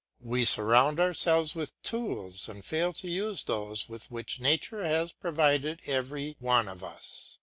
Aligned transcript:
We 0.23 0.45
surround 0.45 0.99
ourselves 0.99 1.53
with 1.53 1.79
tools 1.83 2.49
and 2.49 2.65
fail 2.65 2.91
to 2.93 3.07
use 3.07 3.43
those 3.43 3.87
with 3.87 4.09
which 4.09 4.39
nature 4.39 4.83
has 4.83 5.13
provided 5.13 5.79
every 5.85 6.37
one 6.39 6.67
of 6.67 6.83
us. 6.83 7.37